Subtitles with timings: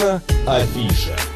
[0.00, 1.29] Наша афиша.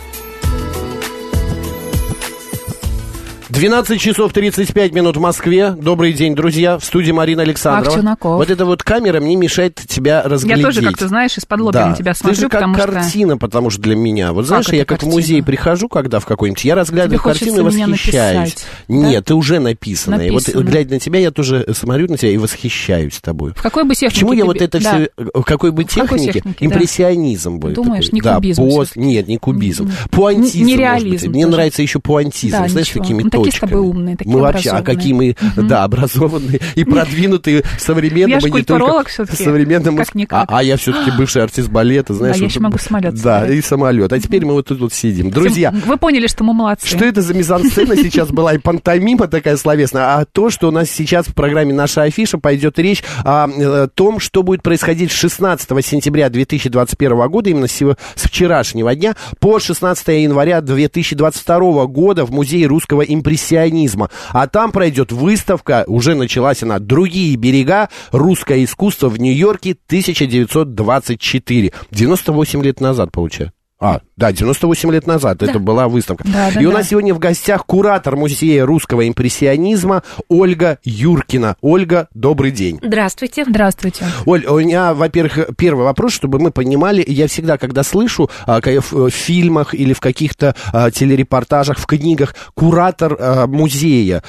[3.55, 5.70] 12 часов 35 минут в Москве.
[5.70, 6.77] Добрый день, друзья.
[6.77, 7.88] В студии Марина Александрова.
[7.96, 8.37] Ах, Чунаков.
[8.38, 10.59] Вот эта вот камера мне мешает тебя разглядеть.
[10.59, 11.87] Я тоже, как ты знаешь, из-под лобья Да.
[11.91, 12.87] на тебя Ты смотрю, же как потому что...
[12.88, 14.32] картина, потому что для меня.
[14.32, 15.12] Вот знаешь, это я как в картина?
[15.12, 18.38] музей прихожу, когда в какой-нибудь, я разглядываю Тебе картину и восхищаюсь.
[18.55, 18.95] написать, да?
[18.95, 20.15] Нет, ты уже написана.
[20.16, 20.62] И вот Написано.
[20.65, 23.52] глядя на тебя, я тоже смотрю на тебя и восхищаюсь тобой.
[23.55, 24.91] В какой бы технике Почему я ты вот это Да.
[24.98, 26.66] все, в какой бы В технике, технике, да.
[26.66, 27.74] импрессионизм будет.
[27.77, 28.16] Думаешь, такой.
[28.16, 29.01] не да, кубизм пост- всё-таки?
[29.07, 29.93] Нет, не кубизм.
[30.10, 30.66] Пуантизм, может быть.
[30.77, 34.41] нереализм Мне нравится еще пуантизм, Да, знаешь, такими Мы такие с тобой умные, такие Мы
[34.41, 39.43] вообще, а какие мы, да, образованные и продвинутые в современном, Я не культуролог только всё-таки.
[39.43, 39.97] в современном.
[39.97, 40.51] Как-никак.
[40.51, 42.37] А, а я все-таки бывший артист балета, знаешь.
[42.37, 44.12] я вот- еще могу самолет Да, и самолет.
[44.12, 45.30] А теперь мы вот тут вот сидим.
[45.30, 46.87] Друзья, Вы поняли, что мы молодцы.
[46.87, 50.90] что это за мизансцена сейчас была и пантомима такая словесная, а то, что у нас
[50.90, 55.85] сейчас в программе «Наша афиша» пойдет речь о э, том, что будет происходить с 16
[55.85, 57.83] сентября 2021 года, именно с,
[58.16, 63.02] вчерашнего дня, по 16 января 2022 года в Музее русского
[63.35, 64.10] импрессионизма.
[64.31, 67.91] А там пройдет выставка, уже началась она, «Другие берега.
[68.12, 71.75] Русское искусство в Нью-Йорке 1924».
[71.91, 73.53] 98 лет назад, получается.
[73.81, 76.25] А, да, 98 лет назад это была выставка.
[76.25, 76.78] Да, да, и у да.
[76.78, 81.56] нас сегодня в гостях куратор Музея русского импрессионизма Ольга Юркина.
[81.60, 82.78] Ольга, добрый день.
[82.82, 83.44] Здравствуйте.
[83.48, 84.06] Здравствуйте.
[84.26, 88.81] Оль, у меня, во-первых, первый вопрос, чтобы мы понимали, я всегда, когда слышу а, ка-
[88.81, 94.22] в, фильмах или в каких-то а, телерепортажах, в книгах, куратор а, музея,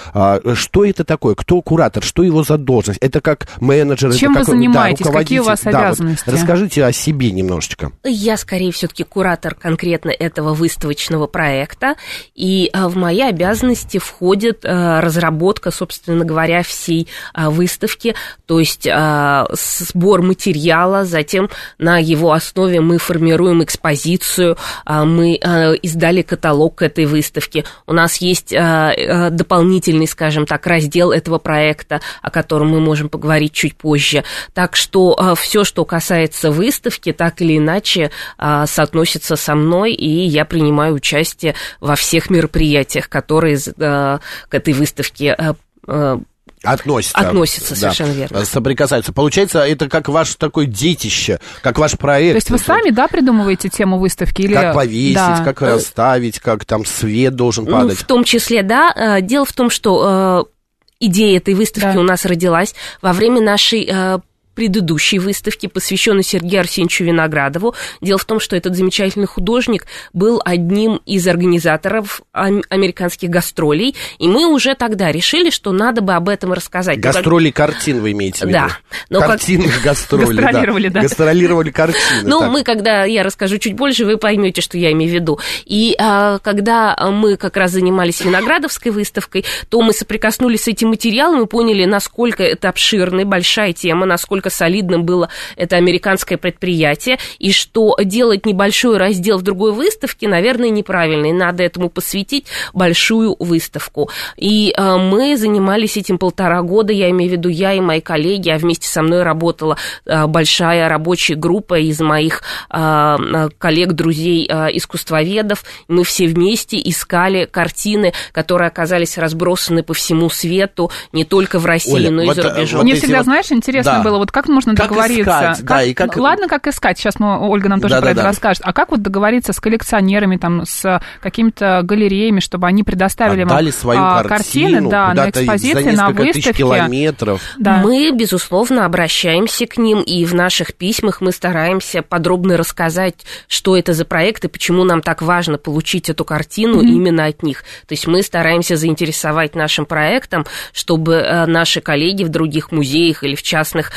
[0.53, 1.35] что это такое?
[1.35, 2.03] Кто куратор?
[2.03, 2.99] Что его за должность?
[3.01, 4.13] Это как менеджер?
[4.13, 5.05] Чем это вы как, занимаетесь?
[5.05, 5.71] Да, Какие у вас руководитель?
[5.71, 6.29] Да, вот обязанности?
[6.29, 7.91] расскажите о себе немножечко.
[8.03, 11.95] Я скорее все-таки куратор конкретно этого выставочного проекта,
[12.33, 18.87] и а, в мои обязанности входит а, разработка, собственно говоря, всей а, выставки, то есть
[18.87, 25.35] сбор материала, затем на его основе мы формируем экспозицию, мы
[25.81, 27.65] издали каталог к этой выставке.
[27.87, 33.75] У нас есть дополнительный, скажем так, раздел этого проекта, о котором мы можем поговорить чуть
[33.75, 34.23] позже.
[34.53, 40.95] Так что все, что касается выставки, так или иначе соотносится со мной, и я принимаю
[40.95, 45.55] участие во всех мероприятиях, которые а, к этой выставке а,
[45.87, 46.19] а,
[46.65, 47.17] Относится.
[47.19, 48.43] Относится, совершенно верно.
[48.43, 49.13] Соприкасаются.
[49.13, 52.33] Получается, это как ваше такое детище, как ваш проект.
[52.33, 54.41] То есть вы сами, да, придумываете тему выставки?
[54.41, 54.53] Или...
[54.53, 55.41] Как повесить, Да.
[55.43, 57.97] как расставить, как там свет должен Ну, падать.
[57.99, 58.91] в том числе, да.
[58.95, 61.99] Э, Дело в том, что э, идея этой выставки Да.
[61.99, 64.19] у нас родилась во время нашей э,
[64.55, 67.75] предыдущей выставки, посвященной Сергею Арсеньевичу Виноградову.
[68.01, 74.27] Дело в том, что этот замечательный художник был одним из организаторов ам- американских гастролей, и
[74.27, 77.01] мы уже тогда решили, что надо бы об этом рассказать.
[77.01, 78.53] Как- Гастроли картин вы имеете в виду?
[78.53, 78.69] Да.
[79.09, 81.01] Но как- Картинных гастроли, Гастролировали, да.
[81.01, 82.21] Гастролировали картины.
[82.23, 82.51] Ну, так.
[82.51, 85.39] мы, когда я расскажу чуть больше, вы поймете, что я имею в виду.
[85.65, 91.43] И а, когда мы как раз занимались Виноградовской выставкой, то мы соприкоснулись с этим материалом
[91.43, 97.95] и поняли, насколько это обширная, большая тема, насколько солидным было это американское предприятие, и что
[98.03, 104.09] делать небольшой раздел в другой выставке, наверное, неправильно, и надо этому посвятить большую выставку.
[104.37, 108.49] И а, мы занимались этим полтора года, я имею в виду я и мои коллеги,
[108.49, 113.17] а вместе со мной работала а, большая рабочая группа из моих а,
[113.57, 115.63] коллег, друзей, искусствоведов.
[115.87, 121.93] Мы все вместе искали картины, которые оказались разбросаны по всему свету, не только в России,
[121.93, 122.77] Оля, но и вот, за э, рубежом.
[122.79, 124.03] вот Мне всегда, вот- знаешь, интересно Да.
[124.03, 125.53] было, вот как можно Как договориться.
[125.53, 128.27] искать, да, и как- Ладно, как искать, сейчас мы, Ольга нам тоже про это Да-да-да.
[128.27, 128.61] расскажет.
[128.65, 133.71] А как вот договориться с коллекционерами, там, с какими-то галереями, чтобы они предоставили вам Отдали
[133.71, 136.51] свою а, картину картины, да, на экспозиции, за на выставке.
[136.51, 137.41] километров.
[137.57, 137.77] Да.
[137.77, 143.93] Мы, безусловно, обращаемся к ним, и в наших письмах мы стараемся подробно рассказать, что это
[143.93, 147.59] за проект и почему нам так важно получить эту картину именно от них.
[147.87, 153.35] То есть мы стараемся заинтересовать нашим проектом, чтобы э, наши коллеги в других музеях или
[153.35, 153.91] в частных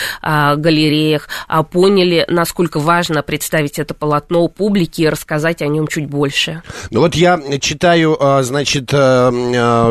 [0.56, 6.62] галереях а, поняли, насколько важно представить это полотно публике и рассказать о нем чуть больше.
[6.90, 9.88] Ну вот я читаю, а, значит, а, а,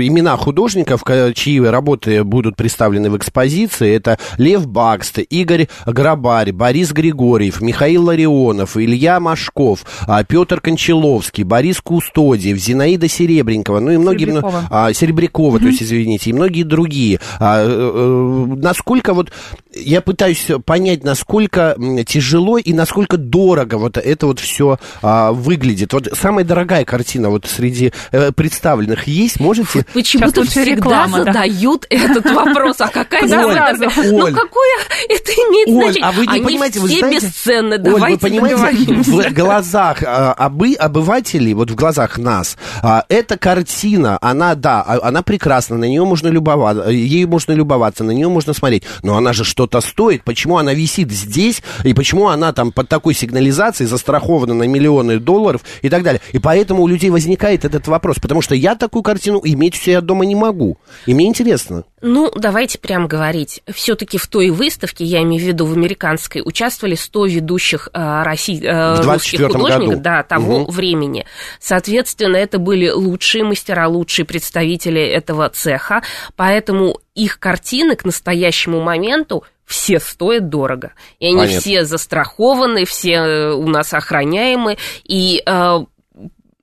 [0.00, 1.02] имена художников,
[1.34, 3.94] чьи работы будут представлены в экспозиции.
[3.94, 11.80] Это Лев Бакст, Игорь Грабарь, Борис Григорьев, Михаил Ларионов, Илья Машков, а, Петр Кончаловский, Борис
[11.80, 14.26] Кустодиев, Зинаида Серебренкова, ну и многие...
[14.26, 14.64] Серебрякова.
[14.70, 17.20] а, Серебрякова, то есть, извините, и многие другие.
[17.38, 19.32] А, э, э, насколько вот
[19.78, 21.76] я пытаюсь понять, насколько
[22.06, 25.92] тяжело и насколько дорого вот это вот все а, выглядит.
[25.92, 29.84] Вот самая дорогая картина вот среди э, представленных есть, можете?
[29.94, 31.96] Почему-то всегда реклама, задают да?
[31.96, 33.76] этот вопрос, а какая дорогая?
[33.78, 34.78] Ну, какое
[35.08, 36.04] это имеет Оль, значение?
[36.04, 37.26] а вы не Они понимаете, все вы знаете...
[37.26, 43.04] бесценны, давайте Оль, вы понимаете, в глазах а, обы, обывателей, вот в глазах нас, а,
[43.08, 48.10] эта картина, она, да, а, она прекрасна, на нее можно любоваться, ею можно любоваться, на
[48.10, 52.52] нее можно смотреть, но она же что-то стоит, почему она висит здесь, и почему она
[52.52, 56.22] там под такой сигнализацией застрахована на миллионы долларов и так далее.
[56.32, 60.00] И поэтому у людей возникает этот вопрос, потому что я такую картину иметь у себя
[60.00, 60.78] дома не могу.
[61.06, 61.84] И мне интересно.
[62.00, 63.62] Ну, давайте прям говорить.
[63.72, 68.62] Все-таки в той выставке, я имею в виду в американской, участвовали 100 ведущих э, России,
[68.64, 70.00] э, русских художников году.
[70.00, 70.70] Да, того угу.
[70.70, 71.26] времени.
[71.60, 76.02] Соответственно, это были лучшие мастера, лучшие представители этого цеха,
[76.36, 80.92] поэтому их картины к настоящему моменту все стоят дорого.
[81.20, 81.60] И они Понятно.
[81.60, 84.78] все застрахованы, все э, у нас охраняемы.
[85.04, 85.78] И э,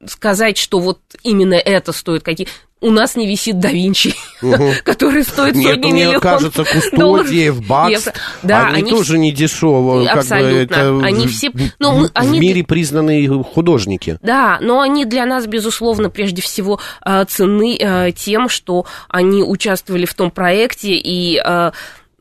[0.07, 2.47] сказать, что вот именно это стоит какие
[2.81, 4.71] у нас не висит да Винчи, угу.
[4.83, 8.09] который стоит Нет, сотни миллионов кажется, Кустодиев, Бакс,
[8.43, 10.07] да, они, они тоже не дешево.
[10.07, 10.75] Абсолютно.
[10.75, 11.51] Как бы это они все...
[11.79, 12.37] Ну, в, они...
[12.37, 14.19] в мире признанные художники.
[14.21, 20.05] Да, но они для нас, безусловно, прежде всего э, ценны э, тем, что они участвовали
[20.05, 21.41] в том проекте и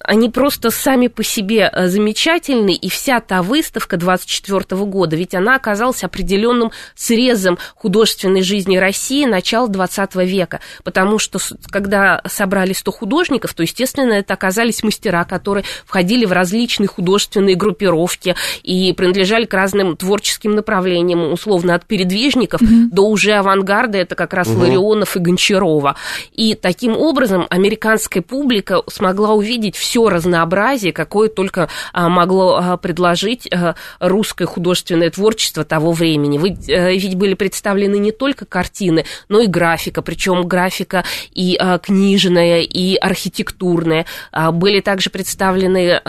[0.04, 5.56] они просто сами по себе э, замечательны, и вся та выставка 24 года, ведь она
[5.56, 11.38] оказалась определенным срезом художественной жизни России начала 20 века, потому что
[11.70, 18.36] когда собрали 100 художников, то, естественно, это оказались мастера, которые входили в различные художественные группировки
[18.62, 22.88] и принадлежали к разным творческим направлениям, условно, от передвижников mm-hmm.
[22.92, 24.60] до уже авангарда, это как раз mm-hmm.
[24.60, 25.96] Ларионов и Гончарова.
[26.32, 32.76] И таким образом американская публика смогла увидеть все все разнообразие, какое только а, могло а,
[32.76, 36.37] предложить а, русское художественное творчество того времени.
[36.69, 42.96] Э, ведь были представлены не только картины, но и графика, причем графика и книжная, и
[42.96, 44.05] архитектурная.
[44.52, 46.00] Были также представлены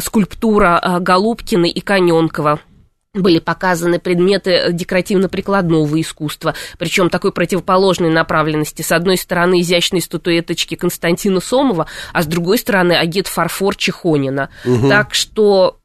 [0.00, 2.60] скульптура Голубкина и Коненкова
[3.14, 8.82] были показаны предметы декоративно-прикладного искусства, причем такой противоположной направленности.
[8.82, 14.50] С одной стороны, изящные статуэточки Константина Сомова, а с другой стороны, агит-фарфор Чехонина.
[14.64, 14.88] Угу.
[14.88, 15.78] Так что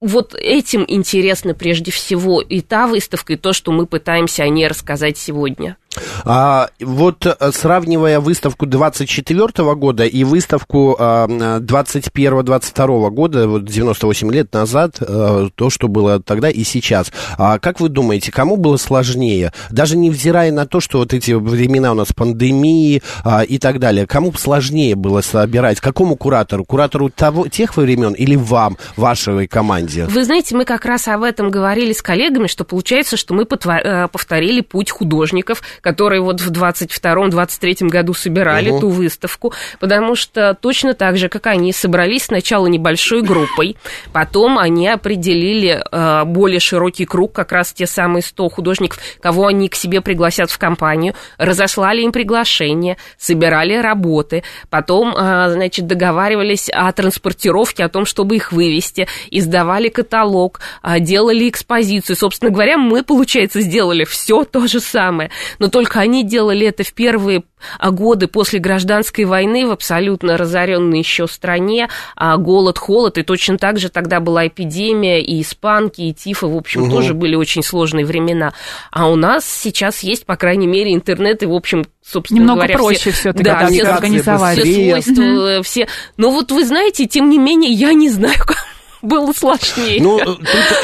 [0.00, 4.66] вот этим интересно прежде всего и та выставка, и то, что мы пытаемся о ней
[4.66, 5.76] рассказать сегодня.
[6.24, 14.52] А, вот э, сравнивая выставку 24 года и выставку а, 21-22 года, вот 98 лет
[14.52, 19.52] назад, а, то, что было тогда и сейчас, а, как вы думаете, кому было сложнее?
[19.70, 24.06] Даже невзирая на то, что вот эти времена у нас пандемии а, и так далее,
[24.06, 25.80] кому сложнее было собирать?
[25.80, 26.64] Какому куратору?
[26.64, 30.06] Куратору того, тех времен или вам, вашей команде?
[30.06, 34.08] Вы знаете, мы как раз об этом говорили с коллегами, что получается, что мы э,
[34.08, 38.80] повторили путь художников, которые вот в 22-23 году собирали угу.
[38.80, 43.76] ту выставку, потому что точно так же, как они собрались сначала небольшой группой,
[44.12, 49.68] потом они определили э, более широкий круг, как раз те самые 100 художников, кого они
[49.68, 56.90] к себе пригласят в компанию, разослали им приглашение, собирали работы, потом, э, значит, договаривались о
[56.92, 62.14] транспортировке, о том, чтобы их вывести, издавали каталог, э, делали экспозицию.
[62.14, 65.30] Собственно говоря, мы, получается, сделали все то же самое.
[65.58, 67.42] Но только они делали это в первые
[67.78, 73.58] а, годы после гражданской войны в абсолютно разоренной еще стране, а голод, холод, и точно
[73.58, 76.90] так же тогда была эпидемия, и испанки, и тифы, в общем, угу.
[76.90, 78.52] тоже были очень сложные времена.
[78.90, 82.78] А у нас сейчас есть, по крайней мере, интернет, и, в общем, собственно Немного говоря,
[82.78, 84.58] проще все, все-таки да, все, организовать.
[84.60, 85.62] Все свойства, угу.
[85.64, 85.88] все.
[86.16, 88.56] Но вот вы знаете, тем не менее, я не знаю, как
[89.02, 90.00] было сложнее.
[90.02, 90.18] Ну,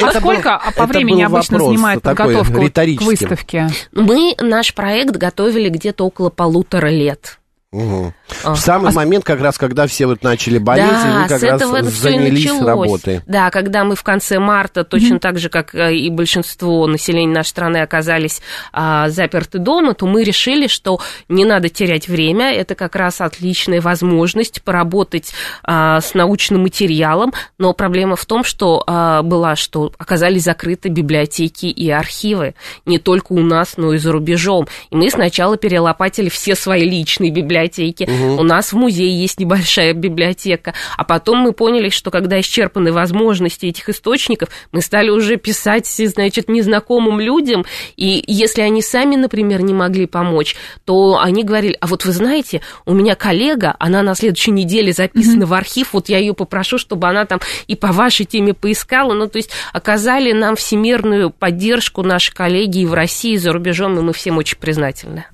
[0.01, 3.69] а сколько был, по времени обычно занимает подготовка к выставке?
[3.91, 7.38] Мы наш проект готовили где-то около полутора лет.
[7.71, 8.13] Угу.
[8.45, 11.43] В самый а момент, как раз, когда все вот начали болеть, да, и вы как
[11.43, 13.21] раз это занялись работой.
[13.27, 17.33] Да, когда мы в конце марта, точно mm так же, как э, и большинство населения
[17.33, 22.73] нашей страны оказались а, заперты дома, то мы решили, что не надо терять время, это
[22.73, 25.33] как раз отличная возможность поработать
[25.63, 31.65] а, с научным материалом, но проблема в том, что а, была, что оказались закрыты библиотеки
[31.65, 34.67] и архивы, не только у нас, но и за рубежом.
[34.89, 38.41] И мы сначала перелопатили все свои личные библиотеки, библиотеке, угу.
[38.41, 40.73] у нас в музее есть небольшая библиотека.
[40.97, 46.49] А потом мы поняли, что когда исчерпаны возможности этих источников, мы стали уже писать, значит,
[46.49, 52.05] незнакомым людям, и если они сами, например, не могли помочь, то они говорили, а вот
[52.05, 55.47] вы знаете, у меня коллега, она на следующей неделе записана mm-hmm.
[55.47, 59.27] в архив, вот я ее попрошу, чтобы она там и по вашей теме поискала, ну,
[59.27, 64.01] то есть оказали нам всемирную поддержку наши коллеги и в России, и за рубежом, и
[64.01, 65.25] мы всем очень признательны.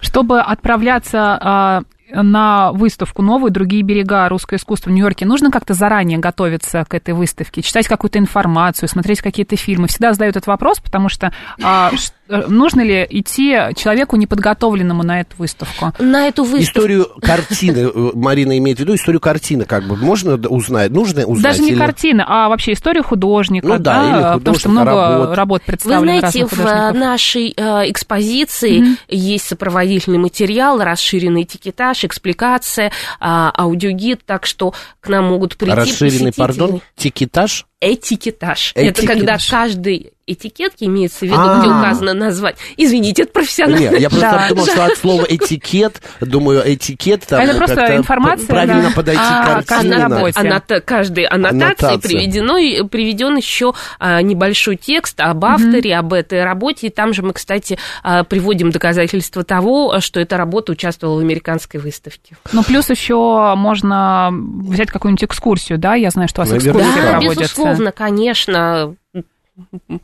[0.00, 4.28] Чтобы отправляться а, на выставку новую «Другие берега.
[4.28, 9.20] Русское искусство» в Нью-Йорке, нужно как-то заранее готовиться к этой выставке, читать какую-то информацию, смотреть
[9.20, 9.88] какие-то фильмы?
[9.88, 11.32] Всегда задают этот вопрос, потому что
[11.62, 11.90] а,
[12.28, 15.92] Э, нужно ли идти человеку неподготовленному на эту выставку?
[15.98, 16.80] На эту выставку.
[16.80, 20.90] Историю картины, э, Марина имеет в виду, историю картины как бы можно узнать?
[20.90, 21.52] Нужно узнать?
[21.52, 21.78] Даже не или...
[21.78, 26.12] картины, а вообще историю художника, ну, да, да или потому что много работ, работ представлено
[26.12, 28.96] Вы знаете, в нашей э, экспозиции mm-hmm.
[29.08, 36.32] есть сопроводительный материал, расширенный этикетаж, экспликация, э, аудиогид, так что к нам могут прийти Расширенный,
[36.32, 37.66] пардон, тикетаж?
[37.80, 38.72] Этикетаж.
[38.74, 39.04] Этикетаж.
[39.04, 41.60] Это когда каждый этикетки имеется в виду, А-а-а.
[41.60, 42.56] где указано назвать.
[42.76, 43.90] Извините, это профессионально.
[43.90, 44.48] Нет, я просто да.
[44.48, 48.46] думал, что от слова этикет, думаю, этикет там Это просто информация.
[48.46, 48.90] Правильно да.
[48.90, 49.94] подойти а, к картине.
[49.96, 50.84] Аннот...
[50.84, 51.98] Каждой аннотации Аннотация.
[51.98, 56.88] приведено, приведен еще а, небольшой текст об авторе, об этой работе.
[56.88, 61.78] И там же мы, кстати, а, приводим доказательства того, что эта работа участвовала в американской
[61.78, 62.36] выставке.
[62.52, 65.94] Ну, плюс еще можно взять какую-нибудь экскурсию, да?
[65.94, 67.65] Я знаю, что у вас экскурсии да, проводятся.
[67.68, 68.94] Безусловно, конечно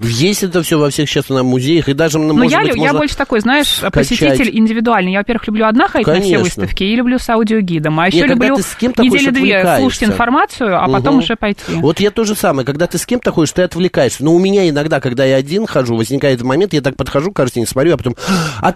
[0.00, 2.94] есть это все во всех сейчас на музеях, и даже, ну, может я, быть, я
[2.94, 3.92] больше такой, знаешь, скачать.
[3.92, 5.12] посетитель индивидуальный.
[5.12, 6.38] Я, во-первых, люблю одна ходить Конечно.
[6.38, 8.00] на все выставки, и люблю с аудиогидом.
[8.00, 10.92] А еще люблю недели две слушать информацию, а угу.
[10.92, 11.60] потом уже пойти.
[11.68, 12.64] Вот я то же самое.
[12.64, 14.24] Когда ты с кем-то ходишь, ты отвлекаешься.
[14.24, 17.66] Но у меня иногда, когда я один хожу, возникает момент, я так подхожу к картине,
[17.66, 18.16] смотрю, а потом...
[18.60, 18.74] А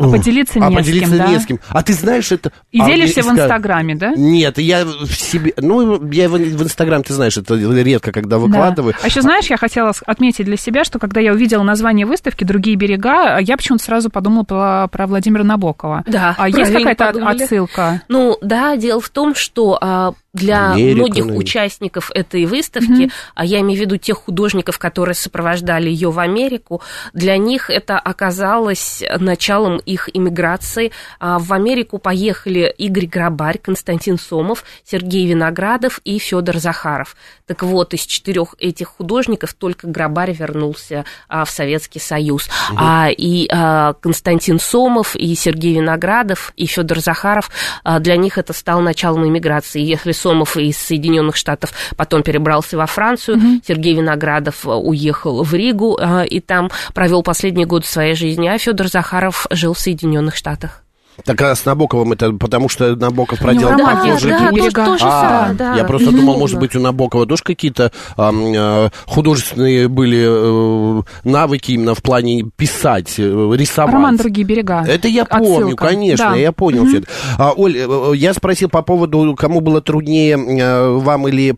[0.00, 1.40] а поделиться не а поделиться с кем, не да?
[1.40, 1.60] с кем.
[1.68, 2.52] А ты знаешь это...
[2.72, 4.12] И а, делишься в Инстаграме, да?
[4.16, 5.52] Нет, я в себе...
[5.56, 8.94] Ну, я в, в Инстаграм, ты знаешь, это редко, когда выкладываю.
[8.94, 9.00] Да.
[9.02, 12.76] А еще, знаешь, я хотела отметить для себя, что когда я увидела название выставки «Другие
[12.76, 16.04] берега», я почему-то сразу подумала про, про Владимира Набокова.
[16.06, 18.02] Да, А есть какая-то отсылка?
[18.08, 21.36] Ну, да, дело в том, что а, для Америка, многих ну...
[21.36, 23.12] участников этой выставки, mm-hmm.
[23.34, 26.82] а я имею в виду тех художников, которые сопровождали ее в Америку,
[27.12, 30.92] для них это оказалось началом их иммиграции.
[31.18, 37.16] А в Америку поехали Игорь Грабарь, Константин Сомов, Сергей Виноградов и Федор Захаров.
[37.46, 42.46] Так вот, из четырех этих художников только Грабарь вернулся а, в Советский Союз.
[42.46, 42.76] Mm-hmm.
[42.78, 47.50] А, и а, Константин Сомов, и Сергей Виноградов, и Федор Захаров,
[47.82, 49.80] а, для них это стало началом иммиграции.
[49.80, 53.38] Если Сомов из Соединенных Штатов потом перебрался во Францию.
[53.38, 53.62] Mm-hmm.
[53.66, 58.58] Сергей Виноградов э, уехал в Ригу э, и там провел последний год своей жизни, а
[58.58, 60.82] Федор Захаров жил в Соединенных Штатах.
[61.24, 64.72] Так а с Набоковым это потому, что Набоков проделал да, похожий да, путь?
[64.72, 70.24] Да, а, да, я просто думал, может быть, у Набокова тоже какие-то а, художественные были
[70.26, 73.94] а, навыки именно в плане писать, э, рисовать.
[73.94, 74.84] Роман «Другие берега».
[74.86, 75.60] Это я Отсылка.
[75.60, 76.36] помню, конечно, да.
[76.36, 76.88] я понял mm-hmm.
[76.88, 77.08] все это.
[77.38, 81.54] А, Оль, э, я спросил по поводу, кому было труднее, вам или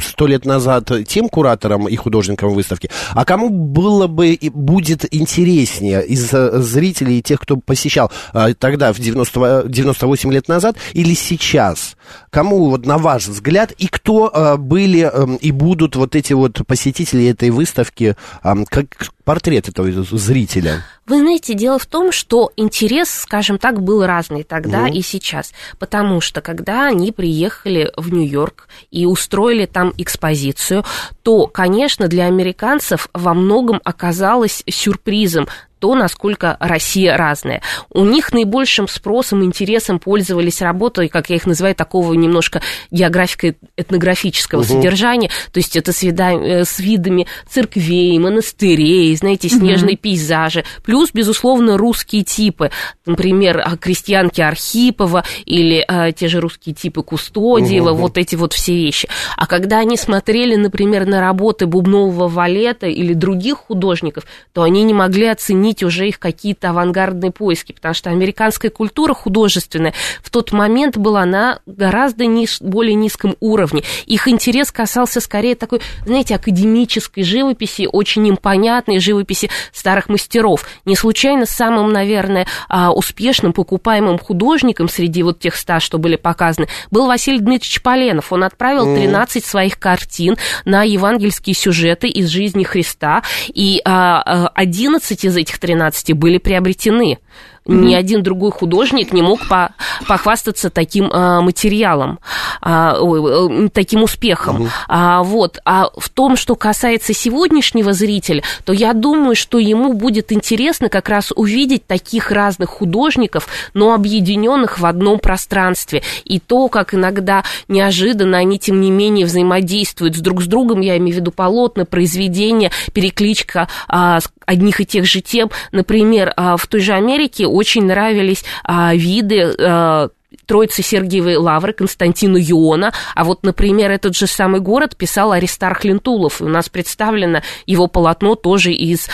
[0.00, 6.04] сто лет назад, тем кураторам и художникам выставки, а кому было бы и будет интереснее
[6.04, 8.10] из зрителей и тех, кто посещал
[8.58, 11.96] тогда, в 90, 98 лет назад или сейчас?
[12.30, 16.66] Кому, вот на ваш взгляд, и кто э, были э, и будут вот эти вот
[16.66, 18.86] посетители этой выставки, э, как
[19.24, 20.84] портрет этого зрителя?
[21.06, 24.86] Вы знаете, дело в том, что интерес, скажем так, был разный тогда ну.
[24.86, 25.52] и сейчас.
[25.78, 30.84] Потому что, когда они приехали в Нью-Йорк и устроили там экспозицию,
[31.22, 35.46] то, конечно, для американцев во многом оказалось сюрпризом
[35.84, 37.60] то, насколько Россия разная.
[37.90, 44.66] У них наибольшим спросом, интересом пользовались работой, как я их называю, такого немножко географико-этнографического угу.
[44.66, 50.04] содержания, то есть это с, вида, э, с видами церквей, монастырей, знаете, снежные угу.
[50.04, 52.70] пейзажи, плюс, безусловно, русские типы,
[53.04, 58.00] например, а, крестьянки Архипова или а, те же русские типы Кустодиева, угу.
[58.00, 59.06] вот эти вот все вещи.
[59.36, 64.24] А когда они смотрели, например, на работы Бубнового Валета или других художников,
[64.54, 69.14] то они не могли оценить оценить уже их какие-то авангардные поиски, потому что американская культура
[69.14, 73.82] художественная в тот момент была на гораздо ниж, более низком уровне.
[74.06, 80.64] Их интерес касался скорее такой, знаете, академической живописи, очень им понятной живописи старых мастеров.
[80.84, 86.68] Не случайно самым, наверное, а, успешным покупаемым художником среди вот тех ста, что были показаны,
[86.90, 88.32] был Василий Дмитриевич Поленов.
[88.32, 95.36] Он отправил 13 своих картин на евангельские сюжеты из жизни Христа, и 11 а, из
[95.36, 97.18] этих 13 были приобретены.
[97.66, 97.84] Mm-hmm.
[97.84, 99.74] Ни один другой художник не мог по
[100.06, 102.18] похвастаться таким а, материалом,
[102.60, 104.64] а, ой, таким успехом.
[104.64, 104.68] Mm-hmm.
[104.88, 105.58] А, вот.
[105.64, 111.08] а в том, что касается сегодняшнего зрителя, то я думаю, что ему будет интересно как
[111.08, 116.02] раз увидеть таких разных художников, но объединенных в одном пространстве.
[116.24, 120.98] И то, как иногда неожиданно они, тем не менее, взаимодействуют с друг с другом, я
[120.98, 125.50] имею в виду полотна, произведения, перекличка а, одних и тех же тем.
[125.72, 130.08] Например, а, в той же Америке очень нравились а, виды а,
[130.46, 132.92] Троицы Сергиевой Лавры, Константину Юона.
[133.14, 136.40] А вот, например, этот же самый город писал Аристарх Лентулов.
[136.40, 139.08] И у нас представлено его полотно тоже из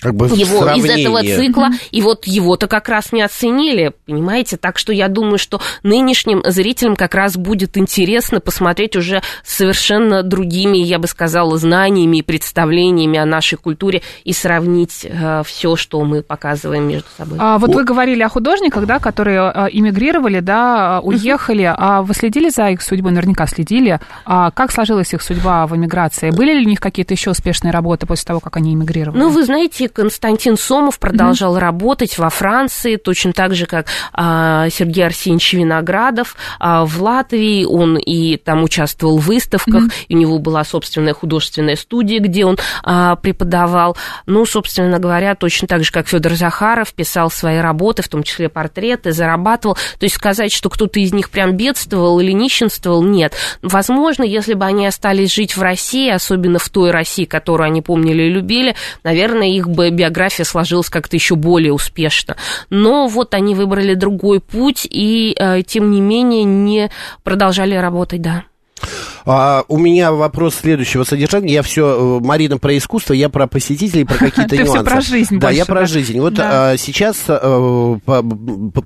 [0.00, 4.56] как бы его из этого цикла, и вот его-то как раз не оценили, понимаете?
[4.56, 10.78] Так что я думаю, что нынешним зрителям как раз будет интересно посмотреть уже совершенно другими,
[10.78, 16.22] я бы сказала, знаниями и представлениями о нашей культуре и сравнить э, все, что мы
[16.22, 17.38] показываем между собой.
[17.40, 17.72] А, вот о...
[17.72, 22.82] вы говорили о художниках, да, которые э, эмигрировали, да, уехали, а вы следили за их
[22.82, 23.10] судьбой?
[23.10, 23.98] Наверняка следили.
[24.24, 26.30] А как сложилась их судьба в эмиграции?
[26.30, 29.18] Были ли у них какие-то еще успешные работы после того, как они эмигрировали?
[29.18, 31.60] Ну, вы знаете, Константин Сомов продолжал mm-hmm.
[31.60, 37.64] работать во Франции, точно так же, как а, Сергей Арсеньевич Виноградов а, в Латвии.
[37.64, 40.04] Он и там участвовал в выставках, mm-hmm.
[40.08, 43.96] и у него была собственная художественная студия, где он а, преподавал.
[44.26, 48.48] Ну, собственно говоря, точно так же, как Федор Захаров писал свои работы, в том числе
[48.48, 49.74] портреты, зарабатывал.
[49.98, 53.34] То есть сказать, что кто-то из них прям бедствовал или нищенствовал, нет.
[53.62, 58.24] Возможно, если бы они остались жить в России, особенно в той России, которую они помнили
[58.24, 62.36] и любили, наверное, их бы биография сложилась как-то еще более успешно.
[62.68, 66.90] Но вот они выбрали другой путь и, э, тем не менее, не
[67.22, 68.44] продолжали работать, да.
[69.30, 71.52] А, у меня вопрос следующего содержания.
[71.52, 74.78] Я все, э, Марина, про искусство, я про посетителей, про какие-то нюансы.
[74.78, 76.18] Ты про жизнь Да, я про жизнь.
[76.18, 77.98] Вот а, сейчас а,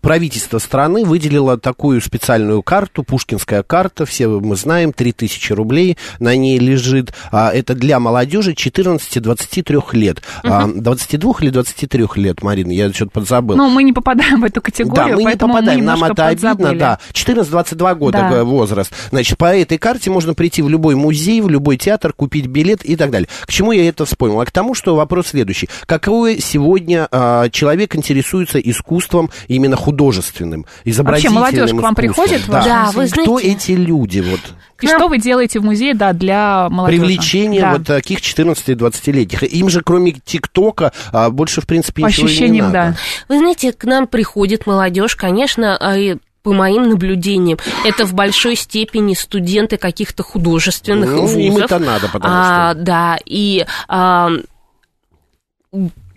[0.01, 6.59] правительство страны выделило такую специальную карту, пушкинская карта, все мы знаем, 3000 рублей на ней
[6.59, 7.15] лежит.
[7.31, 10.23] А, это для молодежи 14-23 лет.
[10.43, 10.53] Угу.
[10.53, 13.57] А, 22 или 23 лет, Марина, я что-то подзабыл.
[13.57, 16.99] Ну, мы не попадаем в эту категорию, Да, мы не попадаем, нам это обидно, да.
[17.13, 18.45] 14-22 года да.
[18.45, 18.93] возраст.
[19.11, 22.85] Значит, по этой карте можно можно прийти в любой музей, в любой театр, купить билет
[22.85, 23.29] и так далее.
[23.47, 24.41] К чему я это вспомнил?
[24.41, 25.69] А к тому, что вопрос следующий.
[25.87, 32.43] Какой сегодня а, человек интересуется искусством именно художественным, изобразительным Вообще молодежь к вам приходит?
[32.49, 33.23] Да, да вы знаете...
[33.23, 34.21] Кто эти люди?
[34.21, 34.41] Вот?
[34.81, 37.01] И что вы делаете в музее, да, для молодежи?
[37.03, 37.73] Привлечение да.
[37.75, 39.45] вот таких 14-20-летних.
[39.45, 42.73] Им же, кроме ТикТока, а, больше, в принципе, По ничего ощущениям, не надо.
[42.73, 42.97] да.
[43.29, 45.97] Вы знаете, к нам приходит молодежь, конечно, а,
[46.43, 51.39] по моим наблюдениям, это в большой степени студенты каких-то художественных ну, вузов.
[51.39, 52.83] Им это надо, потому а, что...
[52.83, 53.65] Да, и...
[53.89, 54.31] А,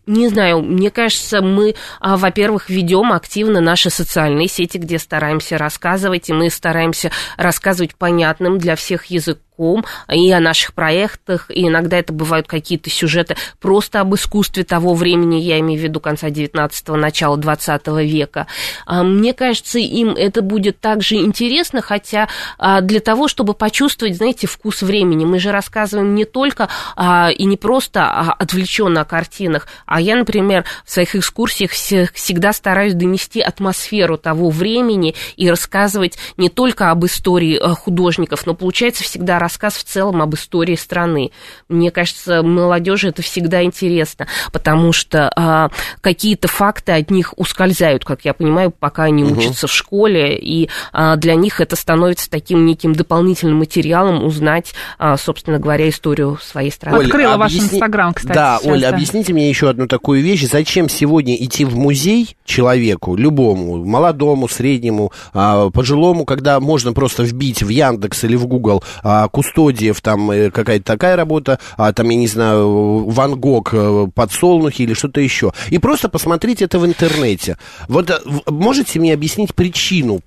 [0.07, 6.29] не знаю, мне кажется, мы, а, во-первых, ведем активно наши социальные сети, где стараемся рассказывать,
[6.29, 11.97] и мы стараемся рассказывать понятным для всех языком языком, и о наших проектах, и иногда
[11.97, 16.95] это бывают какие-то сюжеты просто об искусстве того времени, я имею в виду конца 19-го,
[16.95, 18.47] начала 20 века.
[18.85, 24.47] А, мне кажется, им это будет также интересно, хотя а, для того, чтобы почувствовать, знаете,
[24.47, 30.01] вкус времени, мы же рассказываем не только а, и не просто отвлеченно о картинах, а
[30.01, 36.91] я, например, в своих экскурсиях всегда стараюсь донести атмосферу того времени и рассказывать не только
[36.91, 41.29] об истории художников, но получается всегда рассказ в целом об истории страны.
[41.69, 45.69] Мне кажется, молодежи это всегда интересно, потому что а,
[46.01, 49.35] какие-то факты от них ускользают, как я понимаю, пока они угу.
[49.35, 55.15] учатся в школе, и а, для них это становится таким неким дополнительным материалом узнать, а,
[55.15, 56.97] собственно говоря, историю своей страны.
[56.97, 57.59] Оль, Открыла объясни...
[57.59, 58.33] ваш Инстаграм, кстати.
[58.33, 58.95] Да, сейчас, Оля, да.
[58.95, 60.47] объясните мне еще одну такую вещь.
[60.49, 67.61] Зачем сегодня идти в музей человеку, любому, молодому, среднему, а, пожилому, когда можно просто вбить
[67.61, 72.15] в Яндекс или в Google а, Кустодиев, там э, какая-то такая работа, а там, я
[72.15, 75.51] не знаю, Ван Гог, э, подсолнухи или что-то еще.
[75.71, 77.57] И просто посмотреть это в интернете.
[77.89, 80.21] Вот э, можете мне объяснить причину?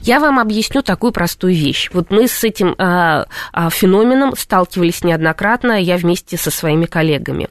[0.00, 1.88] Я вам объясню такую простую вещь.
[1.94, 7.48] Вот мы с этим а, а, феноменом сталкивались неоднократно, я вместе со своими коллегами.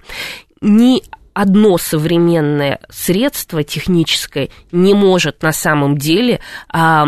[0.61, 1.01] Ни
[1.33, 6.39] одно современное средство техническое не может на самом деле
[6.71, 7.07] а,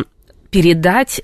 [0.49, 1.21] передать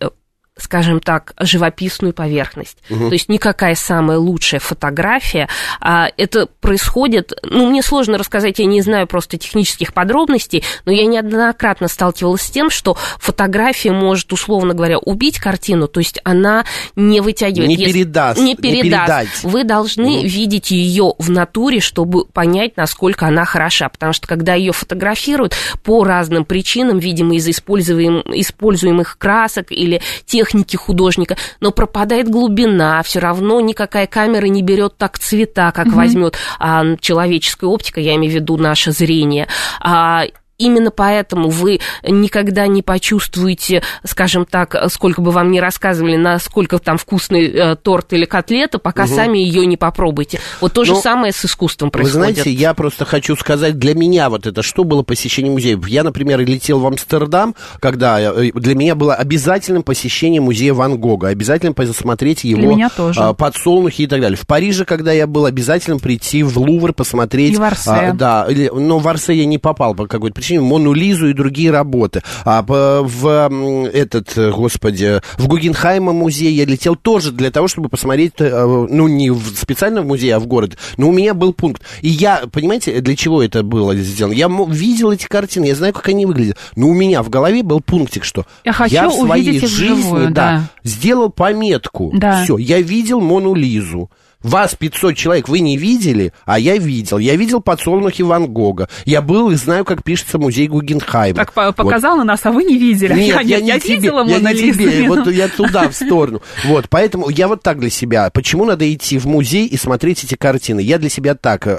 [0.58, 2.78] скажем так, живописную поверхность.
[2.90, 3.08] Угу.
[3.08, 5.48] То есть никакая самая лучшая фотография.
[5.80, 11.06] А, это происходит, ну, мне сложно рассказать, я не знаю просто технических подробностей, но я
[11.06, 16.66] неоднократно сталкивалась с тем, что фотография может, условно говоря, убить картину, то есть она
[16.96, 17.70] не вытягивает.
[17.70, 18.40] Не передаст.
[18.40, 18.84] Не передаст.
[18.84, 19.28] Не передать.
[19.44, 20.28] Вы должны угу.
[20.28, 26.04] видеть ее в натуре, чтобы понять, насколько она хороша, потому что когда ее фотографируют по
[26.04, 30.02] разным причинам, видимо, из используем, используемых красок или
[30.48, 35.98] техники художника, но пропадает глубина, все равно никакая камера не берет так цвета, как угу.
[35.98, 39.48] возьмет а, человеческая оптика, я имею в виду наше зрение.
[39.82, 40.24] А,
[40.58, 46.98] Именно поэтому вы никогда не почувствуете, скажем так, сколько бы вам ни рассказывали, насколько там
[46.98, 49.14] вкусный э, торт или котлета, пока угу.
[49.14, 50.40] сами ее не попробуйте.
[50.60, 52.16] Вот то же ну, самое с искусством происходит.
[52.16, 55.88] Вы знаете, я просто хочу сказать, для меня вот это, что было посещение музеев?
[55.88, 61.28] Я, например, летел в Амстердам, когда э, для меня было обязательным посещение музея Ван Гога,
[61.28, 62.76] обязательно посмотреть его
[63.16, 64.38] а, подсолнухи и так далее.
[64.38, 67.54] В Париже, когда я был, обязательно прийти в Лувр, посмотреть...
[67.54, 67.92] И в Арсе.
[67.92, 71.34] А, да, но в Арсе я не попал по какой-то причине причине Мону Лизу и
[71.34, 72.22] другие работы.
[72.46, 78.66] А в этот, господи, в Гугенхайма музей я летел тоже для того, чтобы посмотреть, э,
[78.90, 80.78] ну, не в специально в музей, а в город.
[80.98, 81.82] Но у меня был пункт.
[82.02, 84.34] И я, понимаете, для чего это было сделано?
[84.34, 86.58] Я видел эти картины, я знаю, как они выглядят.
[86.76, 90.32] Но у меня в голове был пунктик, что я, хочу я в своей жизни вживую,
[90.32, 90.64] да, да.
[90.84, 92.12] сделал пометку.
[92.14, 92.44] Да.
[92.44, 94.10] Все, я видел Мону Лизу.
[94.48, 97.18] Вас 500 человек вы не видели, а я видел.
[97.18, 98.88] Я видел подсолнухи Ван Гога.
[99.04, 101.36] Я был и знаю, как пишется музей Гугенхайма.
[101.36, 102.20] Так показал вот.
[102.20, 103.14] на нас, а вы не видели.
[103.14, 106.42] Нет, я, я, не я тебе, видела я не тебе, вот я туда, в сторону.
[106.64, 108.30] Вот, поэтому я вот так для себя.
[108.30, 110.80] Почему надо идти в музей и смотреть эти картины?
[110.80, 111.72] Я для себя так э,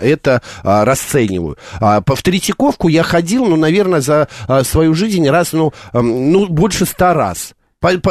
[0.00, 1.58] это э, расцениваю.
[1.78, 6.46] Э, в Третьяковку я ходил, ну, наверное, за э, свою жизнь раз, ну, э, ну,
[6.46, 7.52] больше ста раз.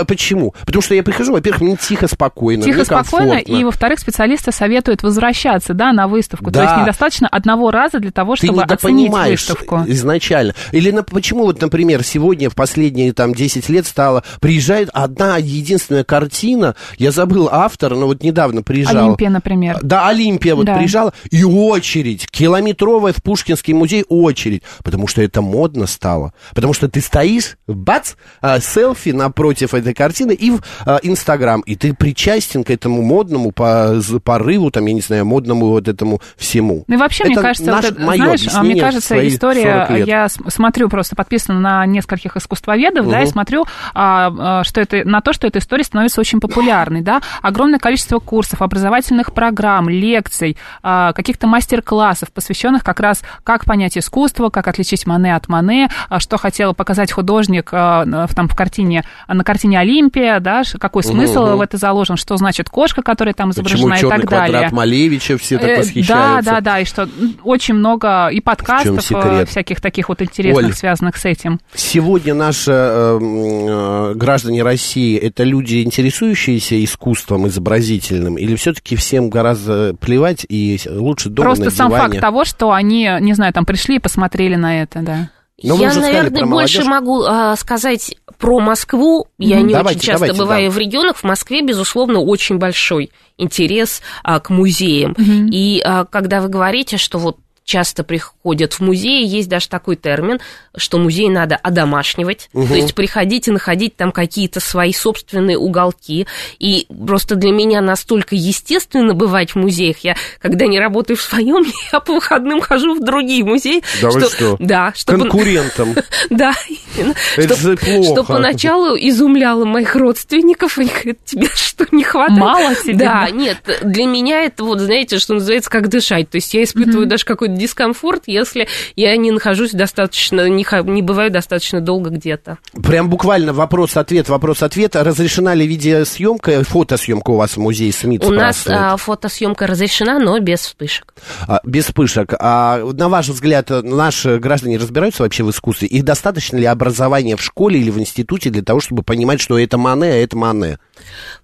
[0.07, 0.53] Почему?
[0.65, 5.73] Потому что я прихожу, во-первых, мне тихо, спокойно, Тихо, спокойно, и, во-вторых, специалисты советуют возвращаться,
[5.73, 6.51] да, на выставку.
[6.51, 6.59] Да.
[6.59, 9.81] То есть недостаточно одного раза для того, чтобы Ты оценить выставку.
[9.87, 10.53] изначально.
[10.71, 16.03] Или на, почему вот, например, сегодня в последние там 10 лет стало, приезжает одна единственная
[16.03, 19.05] картина, я забыл автора, но вот недавно приезжал.
[19.05, 19.79] Олимпия, например.
[19.81, 20.75] Да, Олимпия вот да.
[20.75, 26.33] приезжала, и очередь, километровая в Пушкинский музей очередь, потому что это модно стало.
[26.53, 31.61] Потому что ты стоишь, бац, а, селфи напротив напротив этой картины и в а, Инстаграм.
[31.61, 36.21] И ты причастен к этому модному по, порыву, там, я не знаю, модному вот этому
[36.37, 36.83] всему.
[36.87, 40.89] Ну и вообще, это мне кажется, наш, вот, знаешь, а, мне кажется, история, я смотрю,
[40.89, 43.11] просто подписана на нескольких искусствоведов, угу.
[43.11, 47.01] да, и смотрю, а, а, что это, на то, что эта история становится очень популярной,
[47.01, 53.97] да, огромное количество курсов, образовательных программ, лекций, а, каких-то мастер-классов, посвященных как раз, как понять
[53.97, 58.55] искусство, как отличить Мане от Мане, а, что хотел показать художник а, в, там, в
[58.55, 61.57] картине на картине Олимпия, да, какой смысл угу.
[61.57, 64.49] в это заложен, что значит кошка, которая там изображена Почему и так далее.
[64.49, 66.07] квадрат Малевича все так восхищаются.
[66.07, 67.09] Да, да, да, и что
[67.43, 71.59] очень много и подкастов э, всяких таких вот интересных, Оль, связанных с этим.
[71.73, 79.95] Сегодня наши э, э, граждане России это люди, интересующиеся искусством изобразительным, или все-таки всем гораздо
[79.95, 82.05] плевать и лучше дома Просто на сам диване?
[82.05, 85.29] факт того, что они, не знаю, там пришли и посмотрели на это, да.
[85.61, 89.27] Но я, наверное, больше могу а, сказать про Москву.
[89.37, 89.63] Я mm-hmm.
[89.63, 90.75] не давайте, очень часто давайте, бываю да.
[90.75, 91.17] в регионах.
[91.17, 95.13] В Москве, безусловно, очень большой интерес а, к музеям.
[95.13, 95.49] Mm-hmm.
[95.51, 98.03] И а, когда вы говорите, что вот часто
[98.43, 100.39] приходят в музей, есть даже такой термин,
[100.75, 102.67] что музей надо одомашнивать, угу.
[102.67, 106.27] то есть приходить и находить там какие-то свои собственные уголки.
[106.59, 109.99] И просто для меня настолько естественно бывать в музеях.
[109.99, 113.81] Я, когда не работаю в своем, я по выходным хожу в другие музеи.
[114.01, 114.55] Да что, что?
[114.59, 115.29] Да, чтобы...
[115.29, 115.95] Конкурентам.
[116.29, 116.53] Да,
[116.97, 117.13] именно.
[117.37, 118.11] Это же плохо.
[118.11, 122.39] Что поначалу изумляло моих родственников, они говорят, тебе что, не хватает?
[122.39, 122.95] Мало тебе?
[122.95, 126.29] Да, нет, для меня это вот, знаете, что называется, как дышать.
[126.29, 131.31] То есть я испытываю даже какой-то дискомфорт, если я не нахожусь достаточно, не, не бываю
[131.31, 132.57] достаточно долго где-то.
[132.81, 134.95] Прям буквально вопрос-ответ, вопрос-ответ.
[134.95, 138.23] Разрешена ли видеосъемка, фотосъемка у вас в музее Смит?
[138.23, 141.13] У нас а, фотосъемка разрешена, но без вспышек.
[141.47, 142.33] А, без вспышек.
[142.39, 145.87] А на ваш взгляд, наши граждане разбираются вообще в искусстве?
[145.87, 149.77] Их достаточно ли образования в школе или в институте для того, чтобы понимать, что это
[149.77, 150.77] Мане, а это Мане?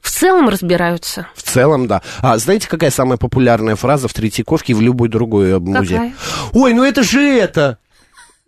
[0.01, 1.27] В целом разбираются.
[1.35, 2.01] В целом, да.
[2.19, 5.97] А знаете, какая самая популярная фраза в Третьяковке и в любой другой музее?
[5.97, 6.13] Какая?
[6.53, 7.77] Ой, ну это же это!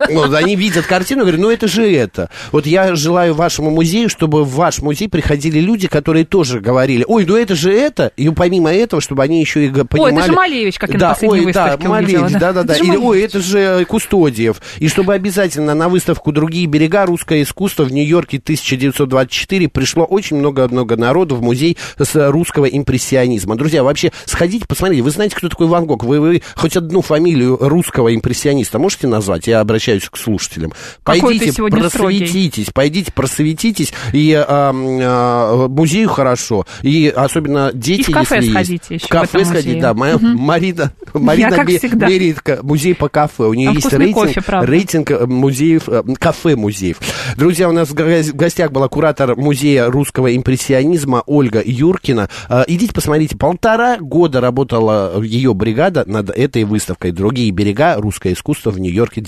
[0.10, 2.30] Вот, они видят картину и говорят, ну это же это.
[2.52, 7.26] Вот я желаю вашему музею, чтобы в ваш музей приходили люди, которые тоже говорили, ой,
[7.26, 10.14] ну это же это, и помимо этого, чтобы они еще и понимали...
[10.14, 12.40] Ой, это же Малевич, как я да, на последней ой, да, выставке Малевич, увидела.
[12.40, 12.76] да, да, да.
[12.78, 14.62] Или, ой, это же Кустодиев.
[14.80, 17.06] И чтобы обязательно на выставку «Другие берега.
[17.06, 23.56] Русское искусство» в Нью-Йорке 1924 пришло очень много-много народу в музей с русского импрессионизма.
[23.56, 25.04] Друзья, вообще сходите, посмотрите.
[25.04, 26.04] Вы знаете, кто такой Ван Гог?
[26.04, 29.48] Вы, вы хоть одну фамилию русского импрессиониста можете назвать?
[29.48, 30.72] Я обращаюсь к слушателям.
[31.04, 32.20] Какой Пойдите, сегодня строгий.
[32.20, 33.94] просветитесь, пойдите, просветитесь.
[34.14, 36.66] И а, а, музею хорошо.
[36.82, 38.92] И особенно дети, И в кафе если сходите есть.
[38.92, 39.82] еще В кафе в сходить, музее.
[39.82, 39.94] да.
[39.94, 41.80] Моя Марина, Марина как Ме-.
[41.82, 43.44] Меритка, музей по кафе.
[43.46, 44.68] У нее Там есть рейтинг, кофе, правда.
[44.72, 46.98] рейтинг э, музеев, э, кафе-музеев.
[47.38, 47.94] Друзья, у нас в
[48.34, 52.30] гостях была куратор музея русского импрессионизма Ольга Юркина.
[52.50, 57.96] Э, Идите посмотрите, полтора года работала ее бригада над этой выставкой «Другие берега.
[57.98, 59.22] Русское искусство в Нью-Йорке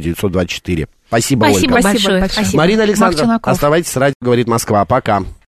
[0.00, 0.88] 1924».
[1.08, 1.82] Спасибо, Спасибо Ольга.
[1.82, 2.28] большое.
[2.28, 2.56] Спасибо.
[2.56, 4.84] Марина Александровна, оставайтесь с радио, говорит Москва.
[4.86, 5.22] Пока.